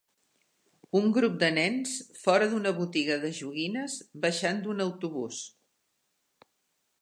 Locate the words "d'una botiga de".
2.53-3.31